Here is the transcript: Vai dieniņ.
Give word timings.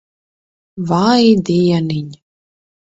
Vai 0.93 1.27
dieniņ. 1.53 2.13